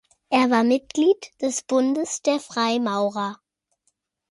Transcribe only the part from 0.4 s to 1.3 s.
war Mitglied